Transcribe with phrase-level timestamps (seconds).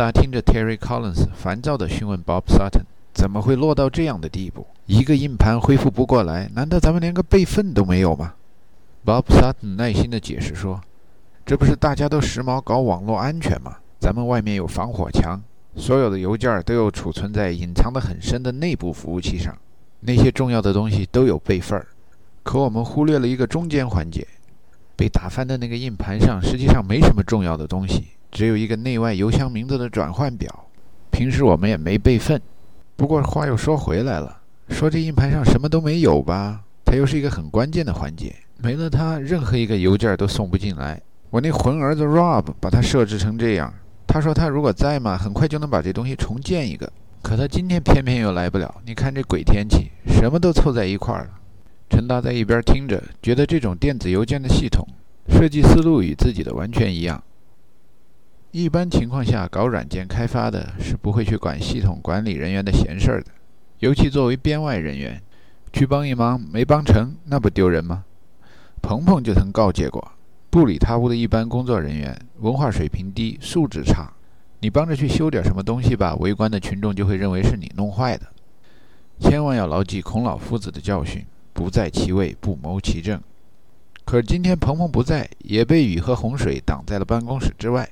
[0.00, 4.66] 达听着 Terry Collins 烦躁地询问 Bob Sutton：“ 怎么会落到这样的地步？
[4.86, 8.32] 一个硬盘恢复不过来，难道咱们连个备份都没有吗
[9.04, 10.80] ？”Bob Sutton 耐心地解释说
[11.44, 13.76] ：“这不是大家都时髦搞网络安全吗？
[13.98, 15.38] 咱们外面有防火墙，
[15.76, 19.54] 所有的邮件都有储存在隐藏得很深的内部服务器上，
[20.00, 21.86] 那些重要的东西都有备份儿。
[22.42, 24.26] 可我们忽略了一个中间环节。”
[24.96, 30.66] 被打翻的那个硬盘上实际上没什么重要的东西，只有一个内外邮箱名字的转换表。
[31.10, 32.40] 平时我们也没备份。
[32.96, 38.34] 不过话又说回来了，说这硬盘上什么都没有吧，它又是一个很关键的环节。
[38.58, 41.00] 没了它，任何一个邮件都送不进来。
[41.30, 43.72] 我那混儿子 Rob 把它设置成这样，
[44.06, 46.90] 他说他如果在嘛，很快就能把这东西重建一个。
[47.22, 48.74] 可他今天偏偏又来不了。
[48.84, 51.30] 你看这鬼天气，什么都凑在一块儿了。
[51.88, 54.86] 陈达在一边听着，觉得这种电子邮件的系统
[55.28, 57.22] 设计思路与自己的完全一样。
[58.52, 63.30] 一般情况下，搞软件开发的是不会去管系统管理人员的闲事儿的，
[63.78, 65.22] 尤其作为编外人员，
[65.72, 68.04] 去帮一忙没帮成，那不丢人吗？
[68.82, 70.12] 鹏鹏就曾告诫过，
[70.50, 74.12] 不理他屋的一般工作人员，文化水平低，素质差，
[74.58, 78.26] 你帮着去修点什么东西吧，围观的群众就会认为是你弄坏的。
[79.20, 81.24] 千万要牢记孔老夫子的教训。
[81.52, 83.20] 不在其位，不谋其政。
[84.06, 87.86] 可是今天鹏鹏不在，也被雨和洪水挡在了办公室之外。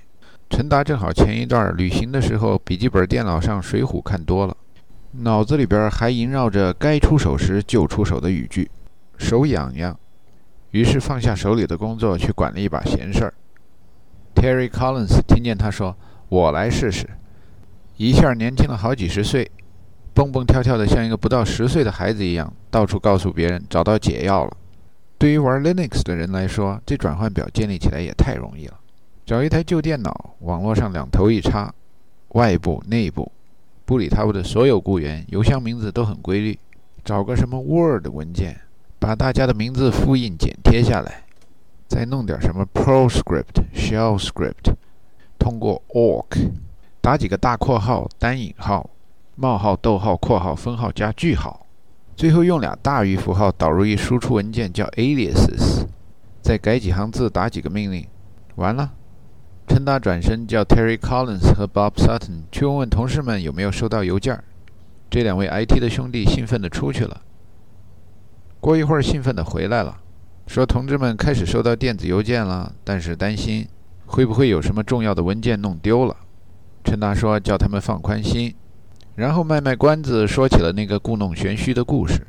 [0.51, 4.57] 陈达正好前一段旅行的时候，笔记本电脑上《水浒》看多了，
[5.13, 8.71] 脑子里边还萦绕着该出手时就出手的语句，
[9.17, 9.97] 手痒痒，
[10.71, 13.35] 于是放下手里的工作，去管了一把闲事儿。
[14.35, 15.97] Terry Collins 听见他说
[16.29, 17.09] ：“我来试试。”
[17.97, 19.51] 一下年轻了好几十岁。
[20.15, 24.57] 蹦蹦跳跳的，像一个不到十岁的孩子一样，到处告诉别人找到解药了。
[25.17, 28.75] 对于玩 Linux 的人来说，这转换表建立起来也太容易了。
[29.29, 31.71] 找一台旧电脑，网络上两头一插，
[32.29, 33.31] 外部、内部，
[33.85, 36.59] 布里塔乌的所有雇员邮箱名字都很规律。
[37.05, 38.59] 找个什么 Word 文件，
[38.99, 41.25] 把大家的名字复印剪贴下来，
[41.87, 44.73] 再弄点什么 ProScript、Shell Script，
[45.39, 46.51] 通过 Awk
[47.03, 48.89] 打几个大括号、单引号。
[49.35, 51.67] 冒号、逗号、括号、分号加句号，
[52.17, 55.85] 最后用俩大于符号导入一输出文件叫 aliases，
[56.41, 58.07] 再改几行字，打几个命令，
[58.55, 58.93] 完了。
[59.69, 64.43] 陈达转身叫 Terry Collins 和 Bob Sutton 去问问同事们有没有收到邮件。
[65.11, 67.21] 这两位 IT 的兄弟兴奋地出去了。
[68.59, 69.99] 过一会儿，兴奋地回来了，
[70.47, 73.69] 说同志们开始收到电子邮件了，但是担心
[74.07, 76.17] 会不会有什么重要的文件弄丢了。
[76.83, 78.55] 陈达说叫他们放宽心。
[79.15, 82.27] 然后卖卖关子，说起了那个故弄玄虚的故事。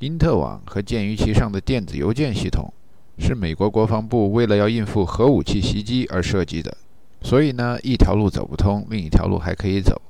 [0.00, 2.73] 因特网和建于其上的电子邮件系统，
[3.18, 6.76] 是美国国防部为了要应付核武器袭击而设计的。
[7.22, 10.00] 所以呢，一条路走不通，另一条路还可以走。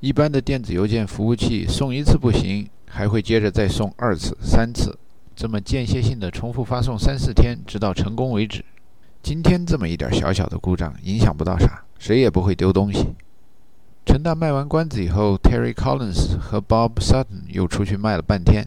[0.00, 4.98] 一般的电子邮件服务器送一次不行，还会接着再送二次、三次，
[5.36, 8.64] 这么间歇性的重复发送三四天，直到成功为止。
[9.22, 13.14] 今天这么一点小小的故障，影响不到啥，谁也不会丢东西。
[14.04, 18.66] 陈大卖完关子以后，Terry Collins 和 Bob Sutton 又出去卖了半天。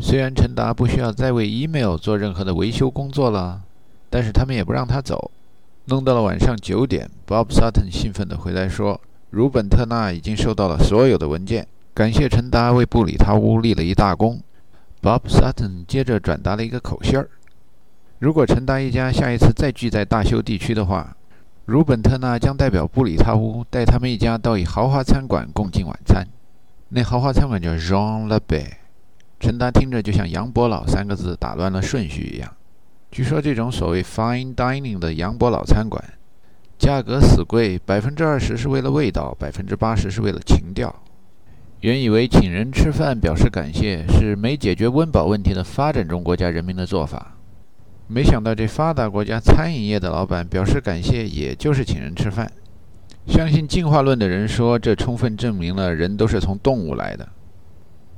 [0.00, 3.62] 虽然陈达不需要再为 email 做任何的维修工作了，
[4.08, 5.30] 但是他们也不让他走。
[5.86, 9.00] 弄到了晚上九点，Bob Sutton 兴奋地回来说
[9.30, 14.40] ：“鲁本特纳已经收到了所有的文件，感谢陈达为布里塔乌立了一大功。
[15.02, 17.28] ”Bob Sutton 接着转达了一个口信儿
[18.20, 21.14] ：“如果陈达一家下一次再聚在大修地区的话。”
[21.68, 26.26] 鲁本特纳将代表布里塔乌带他们一家到一豪华餐馆共进晚餐。
[26.88, 28.78] 那豪华餐馆叫 Jean Le b a
[29.40, 32.52] 陈达听着就像“杨伯老”三个字打乱了顺序一样。
[33.10, 36.02] 据说这种所谓 fine dining 的杨伯老餐馆，
[36.78, 40.94] 价格死贵，百分之二十是为了味道，百分之八十是为了情调。
[41.80, 47.36] 原以为请人吃饭表示感谢是没解决温饱问题的发展中国家人民的做法。
[48.08, 52.50] 没想到这发达国家餐饮业的老板表示感谢，也就是请人吃饭。
[53.28, 57.28] 相信进化论的人说，这充分证明了人都是从动物来的。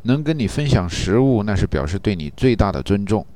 [0.02, 3.26] 能跟你分享食物，那是表示对你最大的尊重。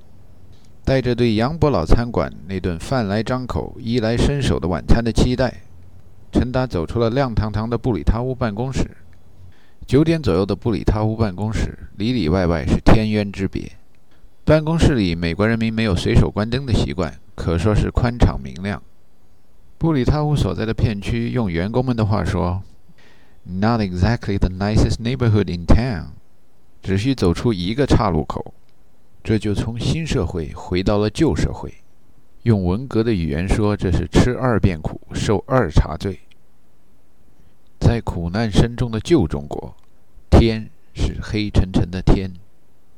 [0.84, 5.62] 带着对杨伯老餐馆那顿饭来张口、衣来伸手的晚餐的期待，
[6.32, 8.90] 陈达走出了亮堂堂的布里塔乌办公室。
[9.86, 13.72] 九点左右的布里塔乌办公室，里里外外是天渊之别。
[14.44, 18.82] 办公室里，美国人民没有随手关灯的习惯，可说是宽敞明亮。
[19.78, 22.62] 布里塔乌所在的片区，用员工们的话说
[23.44, 26.12] ，“Not exactly the nicest neighborhood in town。”
[26.84, 28.52] 只需走出一个岔路口，
[29.22, 31.72] 这就从新社会回到了旧社会。
[32.42, 36.20] 用文革的语言说，这是吃二遍苦，受二茬罪。
[37.80, 39.74] 在苦难深重的旧中国，
[40.28, 42.30] 天是黑沉沉的天，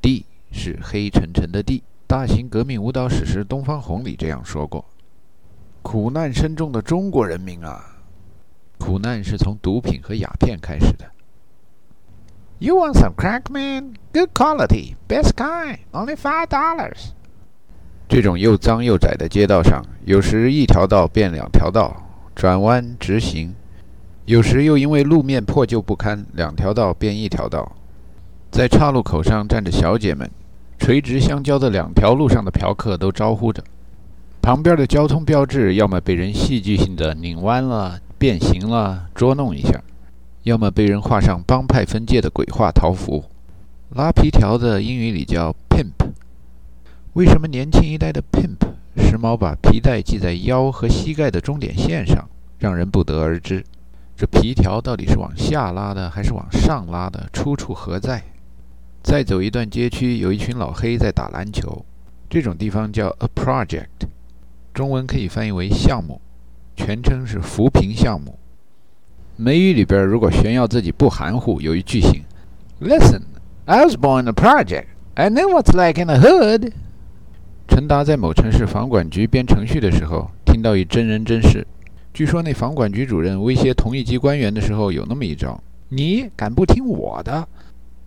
[0.03, 1.85] 地是黑沉沉的地。
[2.09, 4.85] 大型革命舞蹈史诗《东方红》里这样说过
[5.83, 8.03] ：“苦难深重的中国人民啊，
[8.79, 11.09] 苦难是从毒品和鸦片开始的。”
[12.59, 13.97] You want some crack, man?
[14.13, 17.11] Good quality, best kind, only five dollars.
[18.09, 21.95] 这种又脏又窄的街道上，有时一条道变两条道，
[22.35, 23.51] 转弯直行；
[24.25, 27.77] 有时又因为路面破旧不堪，两条道变一条道。
[28.51, 30.31] 在岔路口上站着小姐们。
[30.79, 33.65] 垂直相交的两条路上的嫖客都招呼着，
[34.43, 39.83] 旁边的交通标志要么被人戏剧性的拧弯了、变形了、捉弄一下，
[40.47, 43.25] 要么被人画上帮派分界的鬼画桃符。
[43.97, 46.13] 拉皮条的英语里叫 pimp。
[47.15, 48.65] 为什么年轻一代的 pimp
[48.97, 52.25] 时髦把皮带系在腰和膝盖的终点线上，
[52.61, 53.65] 让人不得而知。
[54.17, 57.29] 这皮条到底是往下拉的还是往上拉的？
[57.33, 58.23] 出处何在？
[59.03, 61.85] 再走一段街区，有一群老黑在打篮球。
[62.31, 64.07] 这种地方叫 a project，
[64.73, 66.21] 中文可以翻译为项目，
[66.77, 68.39] 全称是扶贫项目。
[69.39, 72.23] 美语里边如果炫耀自己不含糊，有一句型
[72.81, 73.21] ：Listen,
[73.67, 74.87] I was born a project.
[75.13, 76.73] I know what's like in the hood.
[77.69, 81.67] 陈达在某城市房管局编程序的时候，听到一真人真事。
[82.15, 87.47] 据说那房管局主任威胁同一级官员的时候，有那么一招：你敢不听我的？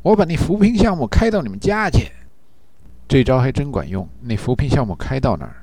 [0.01, 2.11] 我把那扶贫项目开到你们家去，
[3.07, 4.09] 这招还真管用。
[4.21, 5.57] 那扶贫项目开到哪儿，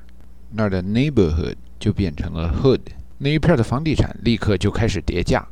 [0.49, 2.79] 那儿的 neighborhood 就变成了 hood，
[3.17, 5.45] 那一片的房地产立刻就开始跌价。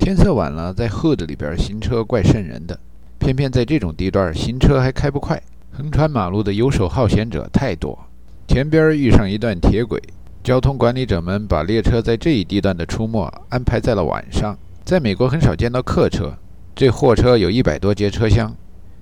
[0.00, 2.80] 天色晚了，在 hood 里边行车怪瘆人的，
[3.18, 7.96] 偏偏在这种地段行车还开不快，横穿马路的游手好闲者太多。
[8.48, 10.02] 前边遇上一段铁轨，
[10.42, 14.56] 交通管理者们把列车在这一地段的出没安排在了晚上。
[14.84, 16.32] 在美国很少见到客车。
[16.74, 18.56] 这货车有一百多节车厢，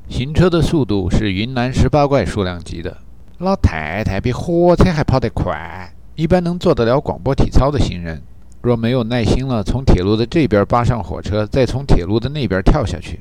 [0.08, 2.98] 行车的速度是云南十八怪数量级的。
[3.38, 5.94] 老太太比火车还跑得快。
[6.16, 8.20] 一般能做得了广播体操的行人，
[8.60, 13.20] 若没有耐心了，从铁路的这边扒上火车，再从铁路的那边跳下去，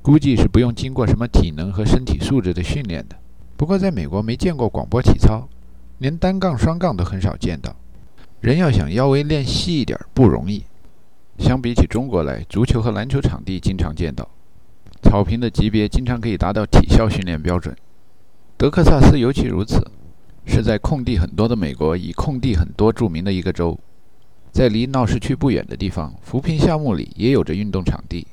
[0.00, 3.16] 估计是不用经过什么体能和身体素质的训练的。
[3.56, 5.48] 不过在美国没见过广播体操，
[5.98, 7.74] 连单杠、双杠都很少见到。
[8.40, 10.62] 人要想腰围练细一点不容易。
[11.38, 14.28] 相比起中国来，足球和篮球场地经常见到，
[15.02, 17.74] 草坪的级别经常可以达到体校训练标准。
[18.56, 19.84] 德克萨斯尤其如此，
[20.46, 23.76] 是在空地很多的美国以空地很多著名的一个州。
[24.56, 28.26] 在离闹市区不远的地方，扶贫项目里也有着运动场地。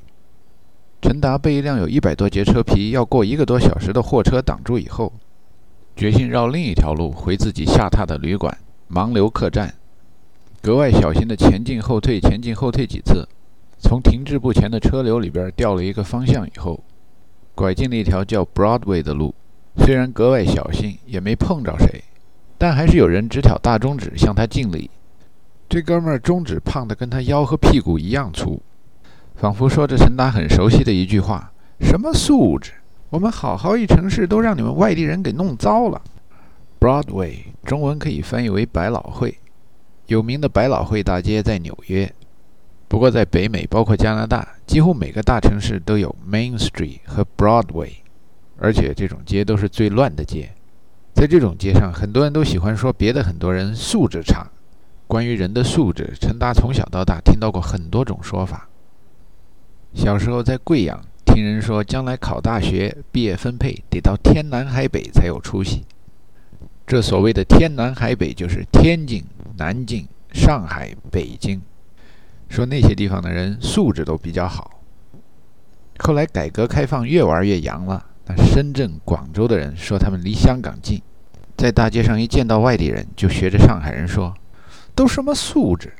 [1.02, 5.12] 陈达被一辆有一百多节车皮、要过一个多小时的货车挡住以后，
[5.94, 8.56] 决心绕另一条路回自己下榻的旅馆——
[8.90, 9.74] 盲流客栈。
[10.62, 13.28] 格外小心地前进后退，前进后退几次，
[13.78, 16.82] 从停滞不前的车流里边调了一个方向以后，
[17.54, 19.34] 拐进了一条叫 Broadway 的路。
[19.76, 22.02] 虽然格外小心，也没碰着谁，
[22.56, 24.88] 但还是有人直挑大中指向他敬礼。
[25.68, 28.62] 这哥们儿中指胖得跟他腰和屁股一样粗，
[29.34, 32.72] 仿佛说着陈达很熟悉的一句话：“什么素质？
[33.10, 36.00] 我们好好一城市都让你们外地人给弄糟了。”
[36.78, 39.38] Broadway 中文可以翻译为百老汇。
[40.06, 42.12] 有名的百老汇大街在纽约，
[42.88, 47.94] 不过在北美，包括加拿大，几乎每个大城市都有 Main Street 和 Broadway，
[48.58, 50.52] 而且这种街都是最乱的街。
[51.14, 54.46] 在这种街上，很多人都喜欢说别的很多人素质差。
[55.06, 58.68] 关于人的素质，陈达从小到大听到过很多种说法。
[59.92, 65.84] 小时候在贵阳，听人说将来考大学毕业分配得到天南海北才有出息。
[66.86, 69.24] 这所谓的天南海北，就是天津。
[69.56, 71.62] 南京、上海、北京，
[72.48, 74.80] 说那些地方的人素质都比较好。
[76.00, 81.00] 后来改革开放越玩越洋了，那深圳、广州的人说他们离香港近，
[81.56, 84.34] 在大街上一见到外地人就学着上海人说，
[84.94, 85.92] 都什么素质。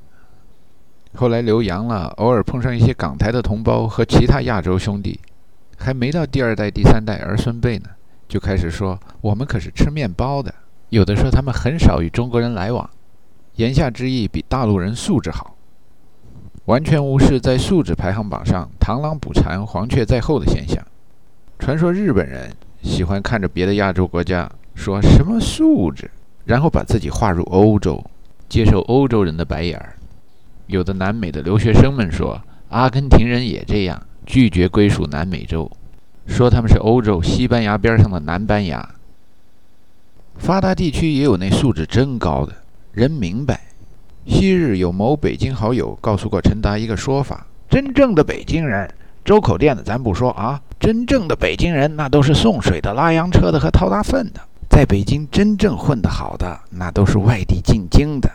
[1.14, 5.20] 后来留洋了，偶尔碰上一些港台的同胞和其他亚洲兄弟，
[5.76, 7.88] 还没到第二代、第三代儿孙辈呢，
[8.26, 10.52] 就开始说我们可是吃面包的。
[10.90, 12.88] 有的说他们很少与中国人来往。
[13.56, 15.54] 言下之意，比大陆人素质好，
[16.64, 20.84] 完全无视在素质排行榜上螳螂捕蝉，黄雀在后的现象。
[21.60, 26.10] 传说日本人喜欢看着别的亚洲国家说什么素质，
[26.44, 28.04] 然后把自己划入欧洲，
[28.48, 29.96] 接受欧洲人的白眼儿。
[30.66, 35.70] 有的南美的留学生们说，阿根廷人也这样，拒绝归属南美洲，
[36.26, 38.88] 说他们是欧洲西班牙边上的南班牙。
[40.36, 42.52] 发达地区也有那素质真高的。
[42.92, 43.60] 人明白，
[44.26, 48.88] 昔日有某北京好友告诉过陈达一个说法：真正的北京人，
[49.24, 54.40] 周口店的咱不说啊，真正的北京人那都是送水的、拉洋车的和掏大粪的。
[54.74, 58.28] 在北京真正混得好的，那都是外地进京的。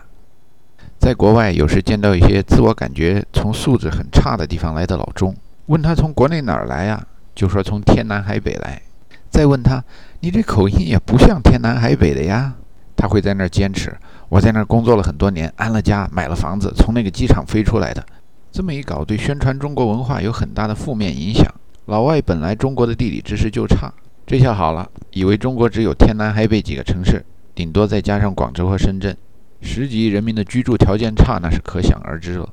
[0.98, 7.06] 在国外，有时见到一些自我感觉从素质很差的地方来的老中，问他从国内哪儿来呀，
[7.36, 8.82] 就说从天南海北来。
[9.30, 9.84] 再问他，
[10.22, 12.54] 你这口音也不像天南海北的呀。
[12.96, 13.94] 他会在那儿坚持，
[14.30, 18.02] 我在那儿工作了很多年，安了家，买了房子，从那个机场飞出来的。
[18.50, 21.54] 这么一搞，对宣传中国文化有很大的负面影响。
[21.88, 23.92] 老外本来中国的地理知识就差，
[24.30, 29.18] 这下好了，以为中国只有天南海北几个城市，顶多再加上广州和深圳。
[29.60, 32.48] 十几亿人民的居住条件差，那是可想而知了。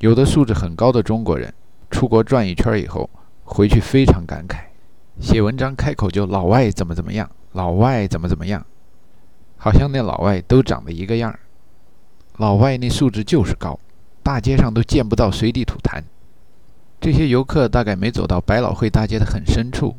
[0.00, 1.54] 有的素质很高的中国人，
[1.90, 3.08] 出国转一圈以后，
[3.44, 4.58] 回去非常感慨，
[5.18, 8.66] 写文章开口就老外怎么怎么样，老外怎么怎么样，
[9.56, 11.40] 好像那老外都长得一个样儿。
[12.36, 13.80] 老外那素质就是高，
[14.22, 16.02] 大街上都见不到随地吐痰。
[17.02, 19.96] 这些游客大概没走到百老汇大街的很深处。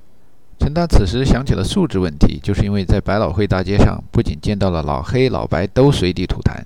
[0.57, 6.63] 陈达此时想起了素质问题，就是因为在百老汇大街上，不仅见到了老黑老白都随地吐痰，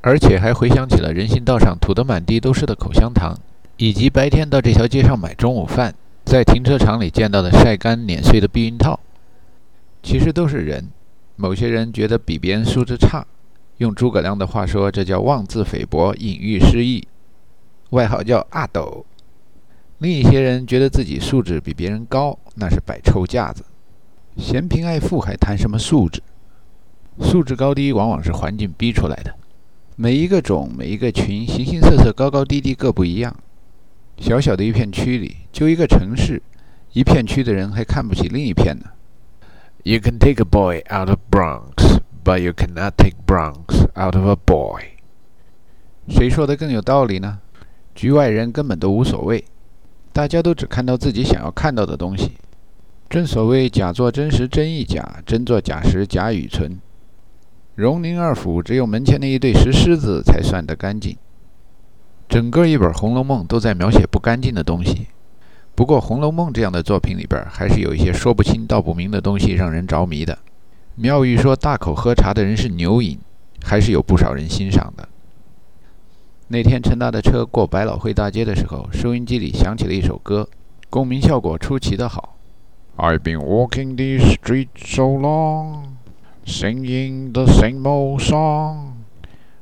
[0.00, 3.38] 而且还回想起了人行道上吐得满地都是的口香糖，
[3.76, 8.98] 以及白天到这条街上买中午饭，在停车场里见到的晒干碾碎的避孕套。
[10.02, 10.88] 其实都是人，
[11.36, 13.26] 某些人觉得比别人素质差，
[13.76, 17.06] 用诸葛亮的话说，这叫妄自菲薄，隐喻失义，
[17.90, 19.04] 外号叫阿斗。
[20.04, 23.64] 另一些人觉得自己素质比别人高，那是摆臭架子，
[24.36, 26.20] 嫌贫爱富还谈什么素质？
[27.20, 29.34] 素质高低往往是环境逼出来的。
[29.96, 33.34] 每一个种、每一个群，形形色色、高高低低各不一样。
[34.18, 36.42] 小小的一片区里，就一个城市，
[36.92, 38.90] 一片区的人还看不起另一片呢。
[39.84, 44.36] You can take a boy out of Bronx, but you cannot take Bronx out of a
[44.36, 44.82] boy。
[46.10, 47.38] 谁说的更有道理呢？
[47.94, 49.42] 局外人根本都无所谓。
[50.14, 52.34] 大家都只看到自己想要看到的东西。
[53.10, 56.78] 正所谓假作真时真亦假，真作假时假与存。
[57.74, 61.16] 荣宁二府只有门前那一对石狮子才算得干净。
[62.28, 65.08] 整个一本《红楼梦》都在描写不干净的东西。
[65.74, 70.38] 不过，《红楼梦》这样的作品里边，还是有一些说不清道不明的东西让人着迷的。
[70.94, 73.18] 妙玉说大口喝茶的人是牛饮，
[73.64, 75.08] 还是有不少人欣赏的。
[76.47, 80.49] 那天陈达的车过百老汇大街的时候，收音机里响起了一首歌，
[80.89, 82.37] 共鸣效果出奇的好。
[82.97, 85.97] I've been walking these streets so long,
[86.45, 88.93] singing the same old song.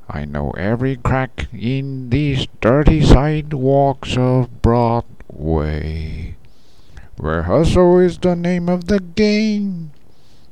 [0.07, 6.36] I know every crack in these dirty sidewalks of Broadway,
[7.17, 9.91] where hustle is the name of the game.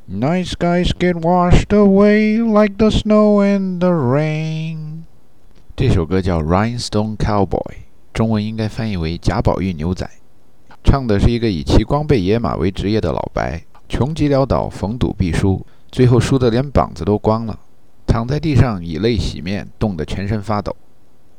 [0.08, 4.89] Nice guys get washed away like the snow and the rain.
[5.81, 7.47] 这首歌叫《Rhinestone Cowboy》，
[8.13, 10.07] 中文应该翻译为“贾宝玉牛仔”，
[10.85, 17.59] 唱的是一个以骑光背野马为职业的老白，穷极潦倒，逢赌必输，最后输得连膀子都光了，
[18.07, 20.77] 躺在地上以泪洗面，冻得全身发抖。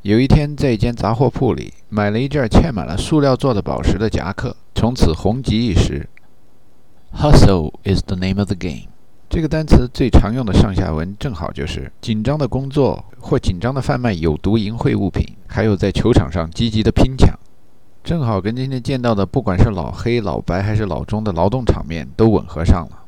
[0.01, 6.09] 有一天，在一间杂货铺里买了一件嵌满了塑料做的宝石的夹克，从此红极一时。
[7.15, 8.90] Hustle is the name of the game。
[9.33, 17.33] 这个单词最常用的上下文正好就是紧张的工作或紧张的贩卖有毒淫秽物品，还有在球场上积极的拼抢，
[18.03, 23.05] 正好跟今天见到的不管是老黑、老白还是老中的劳动场面都吻合上了。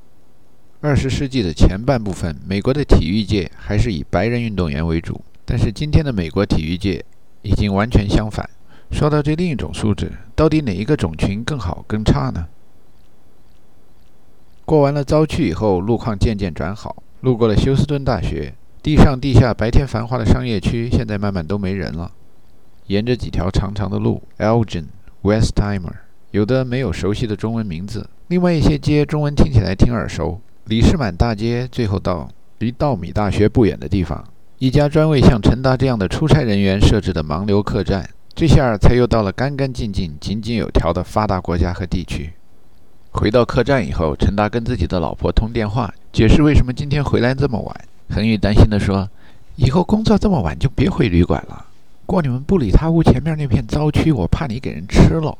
[0.80, 7.03] 二十世纪的前半部分，美国的体育界还是以白人运动员为主，但是今天的美国体育界
[7.42, 8.50] 已经完全相反。
[8.92, 12.48] 说到这另一种素质，到底哪一个种群更好更差呢？
[14.65, 17.03] 过完了遭区以后，路况渐渐转好。
[17.22, 22.12] 路过了休斯顿大学，地上地下白天繁华的商业区，现在慢慢都没人了。
[22.88, 24.86] 沿着几条长长的路，Elgin、
[25.22, 25.93] Westheimer，
[26.32, 30.39] 有的没有熟悉的中文名字，另外一些街中文听起来挺耳熟。
[30.65, 32.29] 李士满大街，最后到
[32.60, 34.24] 离稻米大学不远的地方，
[34.60, 38.10] 一家专为像陈达这样的出差人员设置的盲流客栈。
[38.36, 42.34] 这下才又到了干干净净、井井有条的发达国家和地区。
[43.13, 47.75] 回到客栈以后，陈达跟自己的老婆通电话，解释为什么今天回来这么晚。
[48.10, 49.08] 恒宇担心地说
[49.55, 51.63] ：“以后工作这么晚就别回旅馆了，
[52.08, 55.38] 过你们布里他屋前面那片糟区，我怕你给人吃了。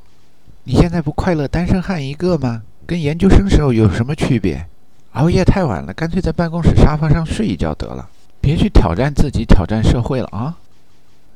[0.66, 2.62] 你现在不快乐单身汉一个吗？
[2.86, 4.66] 跟研究生时候有什么区别？
[5.14, 8.08] 熬夜太晚了，干脆在办公室沙发上睡一觉得了，
[8.40, 10.56] 别去挑战自己，挑战社会了啊！”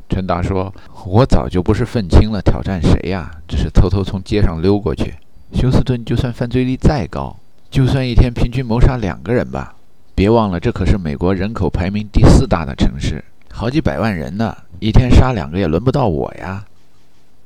[0.08, 3.32] 陈达说：“我早就不是愤青了，挑战谁呀？
[3.48, 5.16] 只是偷偷从街上溜过去。”
[5.54, 7.36] 休斯顿就算犯罪率再高，
[7.72, 9.76] 就算一天平均谋杀两个人吧，
[10.14, 16.66] 别忘了这可是美国人口排名第四大的城市，好几百万人呢，一天杀两个也轮不到我呀。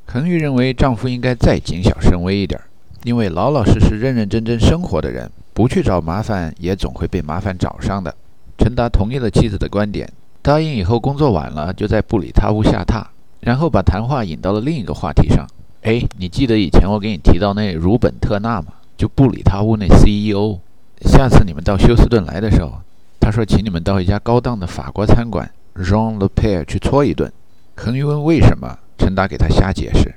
[0.05, 2.59] 恒玉认为丈夫应该再谨小慎微一点，
[3.03, 8.13] 因为老老实实、认认真真生活的人，不去找麻烦，也总会被麻烦找上的。
[8.57, 13.05] 陈达同意了妻子的观点，答应以后工作晚了就在布里塔屋下榻，
[13.39, 15.47] 然后把谈话引到了另一个话题上。
[15.81, 18.67] 哎，你记得以前我给你提到那鲁本特纳吗？
[18.97, 20.59] 就布里塔屋那 CEO。
[21.01, 22.81] 下次你们到休斯顿来的时候，
[23.19, 27.31] 他说请你们到一家高档的法国餐馆 Jean Le Père 去搓一顿。
[27.75, 28.77] 恒玉问为什么？
[28.97, 30.13] 陈达给他瞎解释，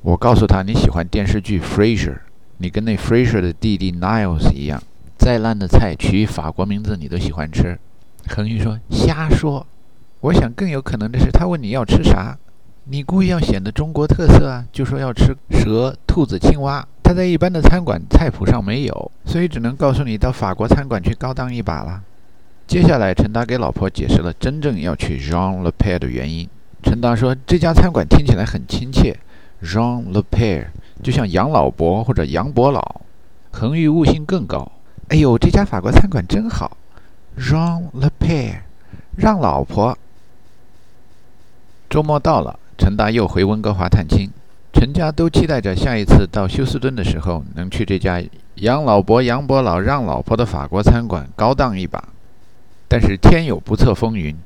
[0.00, 2.14] 我告诉他你喜欢电视剧《Frasier，》，
[2.56, 4.82] 你跟那 Frasier 的弟弟 Niles 一样，
[5.18, 7.78] 再烂的菜取法国名字你都喜欢吃。
[8.26, 9.66] 恒玉说：“瞎说，
[10.20, 12.38] 我想更有可能的是，他问你要吃啥，
[12.86, 22.02] 你故意要显得中国特色啊，就说要吃蛇、兔子、青蛙，他在一般的餐馆菜谱上没有，所以只能告诉你到法国餐馆去高档一把了。”
[22.68, 26.48] 接下来，陈达给老婆解释了真正要去 Jean Le Père 的原因。
[26.82, 29.18] 陈达说：“这家餐馆听起来很亲切
[29.62, 30.66] ，Jean Le Père，
[31.02, 33.00] 就像杨老伯或者杨伯老。”
[33.50, 34.70] 恒玉悟性更高。
[35.08, 36.76] 哎呦，这家法国餐馆真好
[37.38, 38.60] ，Jean Le Père，
[39.16, 39.96] 让老婆。
[41.88, 44.28] 周末到了，陈达又回温哥华探亲，
[44.74, 48.22] 陈家都期待着下一次到休斯敦的时候，能去这家
[48.56, 52.10] 养老伯、杨伯老让老婆的法国餐馆高档一把。
[52.86, 54.36] 但是天有不测风云，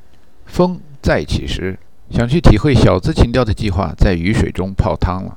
[0.46, 1.76] 风再起时。
[2.12, 5.36] 想去体会小资情调的计划，在雨水中泡汤了。